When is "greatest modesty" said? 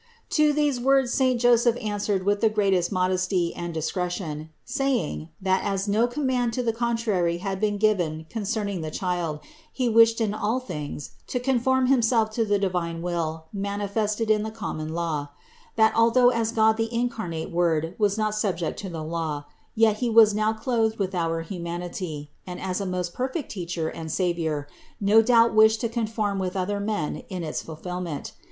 2.49-3.53